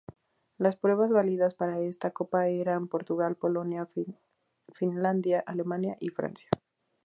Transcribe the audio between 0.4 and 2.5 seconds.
Las pruebas válidas para esta copa